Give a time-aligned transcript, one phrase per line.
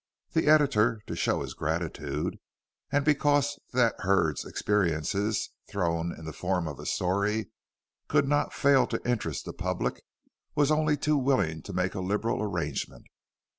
[0.31, 2.39] The editor, to show his gratitude,
[2.91, 7.51] and because that Hurd's experiences, thrown into the form of a story,
[8.07, 10.03] could not fail to interest the public,
[10.55, 13.05] was only too willing to make a liberal arrangement.